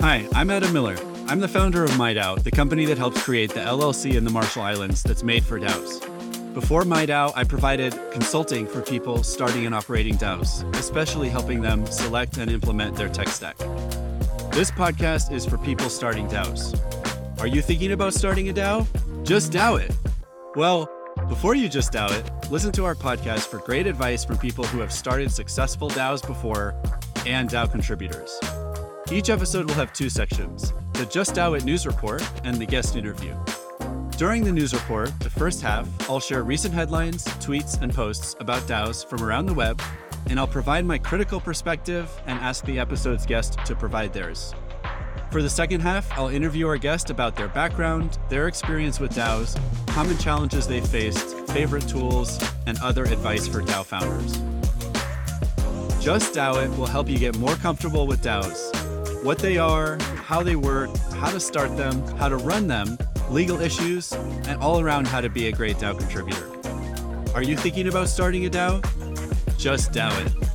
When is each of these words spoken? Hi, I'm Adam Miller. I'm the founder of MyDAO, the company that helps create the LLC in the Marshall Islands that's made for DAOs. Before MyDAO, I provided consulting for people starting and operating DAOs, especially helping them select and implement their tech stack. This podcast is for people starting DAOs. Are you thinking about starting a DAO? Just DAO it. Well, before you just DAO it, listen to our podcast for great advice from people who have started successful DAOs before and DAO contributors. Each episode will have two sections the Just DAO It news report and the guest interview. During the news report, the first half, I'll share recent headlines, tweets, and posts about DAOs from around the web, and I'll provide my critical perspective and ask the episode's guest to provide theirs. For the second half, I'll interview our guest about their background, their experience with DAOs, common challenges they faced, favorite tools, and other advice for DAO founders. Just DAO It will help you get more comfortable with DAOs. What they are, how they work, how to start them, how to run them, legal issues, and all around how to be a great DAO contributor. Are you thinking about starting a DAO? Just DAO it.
Hi, 0.00 0.28
I'm 0.32 0.48
Adam 0.48 0.72
Miller. 0.72 0.96
I'm 1.26 1.40
the 1.40 1.48
founder 1.48 1.82
of 1.82 1.90
MyDAO, 1.90 2.44
the 2.44 2.52
company 2.52 2.84
that 2.84 2.98
helps 2.98 3.20
create 3.20 3.50
the 3.50 3.58
LLC 3.58 4.14
in 4.14 4.22
the 4.22 4.30
Marshall 4.30 4.62
Islands 4.62 5.02
that's 5.02 5.24
made 5.24 5.42
for 5.42 5.58
DAOs. 5.58 6.54
Before 6.54 6.84
MyDAO, 6.84 7.32
I 7.34 7.42
provided 7.42 7.98
consulting 8.12 8.68
for 8.68 8.80
people 8.80 9.24
starting 9.24 9.66
and 9.66 9.74
operating 9.74 10.14
DAOs, 10.14 10.62
especially 10.76 11.28
helping 11.28 11.62
them 11.62 11.84
select 11.86 12.36
and 12.36 12.48
implement 12.48 12.94
their 12.94 13.08
tech 13.08 13.26
stack. 13.26 13.58
This 14.52 14.70
podcast 14.70 15.32
is 15.32 15.44
for 15.44 15.58
people 15.58 15.90
starting 15.90 16.28
DAOs. 16.28 16.78
Are 17.40 17.48
you 17.48 17.60
thinking 17.60 17.90
about 17.90 18.14
starting 18.14 18.48
a 18.50 18.52
DAO? 18.54 18.86
Just 19.24 19.50
DAO 19.50 19.80
it. 19.80 19.92
Well, 20.54 20.88
before 21.28 21.56
you 21.56 21.68
just 21.68 21.92
DAO 21.92 22.12
it, 22.16 22.52
listen 22.52 22.70
to 22.70 22.84
our 22.84 22.94
podcast 22.94 23.48
for 23.48 23.58
great 23.58 23.88
advice 23.88 24.24
from 24.24 24.38
people 24.38 24.62
who 24.62 24.78
have 24.78 24.92
started 24.92 25.32
successful 25.32 25.90
DAOs 25.90 26.24
before 26.24 26.80
and 27.26 27.50
DAO 27.50 27.68
contributors. 27.68 28.38
Each 29.10 29.30
episode 29.30 29.66
will 29.66 29.74
have 29.76 29.94
two 29.94 30.10
sections 30.10 30.74
the 30.92 31.06
Just 31.06 31.34
DAO 31.34 31.56
It 31.56 31.64
news 31.64 31.86
report 31.86 32.22
and 32.44 32.56
the 32.56 32.66
guest 32.66 32.94
interview. 32.94 33.34
During 34.18 34.44
the 34.44 34.52
news 34.52 34.74
report, 34.74 35.18
the 35.20 35.30
first 35.30 35.62
half, 35.62 35.88
I'll 36.10 36.20
share 36.20 36.42
recent 36.42 36.74
headlines, 36.74 37.24
tweets, 37.38 37.80
and 37.80 37.94
posts 37.94 38.36
about 38.40 38.62
DAOs 38.62 39.08
from 39.08 39.22
around 39.22 39.46
the 39.46 39.54
web, 39.54 39.80
and 40.28 40.38
I'll 40.38 40.46
provide 40.46 40.84
my 40.84 40.98
critical 40.98 41.40
perspective 41.40 42.10
and 42.26 42.38
ask 42.40 42.64
the 42.66 42.78
episode's 42.78 43.24
guest 43.24 43.58
to 43.64 43.74
provide 43.74 44.12
theirs. 44.12 44.52
For 45.30 45.40
the 45.40 45.48
second 45.48 45.80
half, 45.80 46.10
I'll 46.18 46.28
interview 46.28 46.66
our 46.66 46.78
guest 46.78 47.08
about 47.08 47.34
their 47.34 47.48
background, 47.48 48.18
their 48.28 48.46
experience 48.46 49.00
with 49.00 49.12
DAOs, 49.12 49.58
common 49.86 50.18
challenges 50.18 50.66
they 50.66 50.80
faced, 50.82 51.34
favorite 51.50 51.88
tools, 51.88 52.38
and 52.66 52.78
other 52.80 53.04
advice 53.04 53.48
for 53.48 53.62
DAO 53.62 53.86
founders. 53.86 54.57
Just 56.00 56.32
DAO 56.32 56.64
It 56.64 56.76
will 56.78 56.86
help 56.86 57.08
you 57.08 57.18
get 57.18 57.36
more 57.38 57.54
comfortable 57.56 58.06
with 58.06 58.22
DAOs. 58.22 59.24
What 59.24 59.38
they 59.38 59.58
are, 59.58 59.98
how 60.00 60.42
they 60.42 60.56
work, 60.56 60.96
how 61.14 61.30
to 61.30 61.40
start 61.40 61.76
them, 61.76 62.02
how 62.16 62.28
to 62.28 62.36
run 62.36 62.68
them, 62.68 62.96
legal 63.30 63.60
issues, 63.60 64.12
and 64.12 64.60
all 64.62 64.80
around 64.80 65.08
how 65.08 65.20
to 65.20 65.28
be 65.28 65.48
a 65.48 65.52
great 65.52 65.76
DAO 65.76 65.98
contributor. 65.98 66.46
Are 67.34 67.42
you 67.42 67.56
thinking 67.56 67.88
about 67.88 68.08
starting 68.08 68.46
a 68.46 68.50
DAO? 68.50 68.80
Just 69.58 69.92
DAO 69.92 70.10
it. 70.24 70.47